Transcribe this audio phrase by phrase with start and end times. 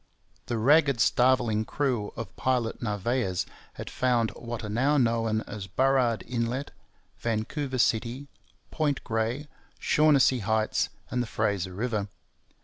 [0.47, 6.23] The ragged starveling crew of Pilot Narvaez had found what are now known as Burrard
[6.25, 6.71] Inlet,
[7.19, 8.25] Vancouver City,
[8.71, 12.07] Point Grey, Shaughnessy Heights, and the Fraser River.